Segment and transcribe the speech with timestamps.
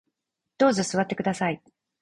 [0.57, 1.61] どうぞ座ってください